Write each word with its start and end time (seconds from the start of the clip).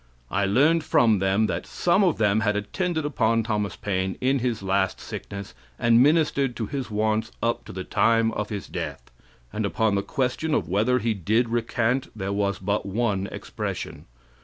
I 0.31 0.45
learned 0.47 0.83
from 0.83 1.19
them 1.19 1.45
that 1.45 1.67
some 1.67 2.03
of 2.03 2.17
them 2.17 2.39
had 2.39 2.55
attended 2.55 3.05
upon 3.05 3.43
Thomas 3.43 3.75
Paine 3.75 4.17
in 4.19 4.39
his 4.39 4.63
last 4.63 4.99
sickness, 4.99 5.53
and 5.77 6.01
ministered 6.01 6.55
to 6.55 6.65
his 6.65 6.89
wants 6.89 7.31
up 7.43 7.65
to 7.65 7.71
the 7.71 7.83
time 7.83 8.31
of 8.31 8.49
his 8.49 8.65
death. 8.67 9.11
And 9.53 9.63
upon 9.63 9.93
the 9.93 10.01
question 10.01 10.55
of 10.55 10.67
whether 10.67 10.97
he 10.97 11.13
did 11.13 11.49
recant 11.49 12.07
there 12.17 12.33
was 12.33 12.57
but 12.57 12.83
one 12.87 13.27
expression. 13.27 14.05